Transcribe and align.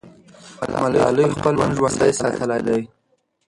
ملالۍ 0.81 1.25
خپل 1.35 1.53
نوم 1.59 1.71
ژوندی 1.77 2.11
ساتلی 2.19 2.59
دی. 2.67 2.81